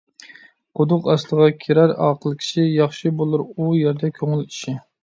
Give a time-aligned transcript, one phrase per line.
[0.79, 4.81] قۇدۇق ئاستىغا كىرەر ئاقىل كىشى، ياخشى بولۇر ئۇ يەردە كۆڭۈل ئىشى.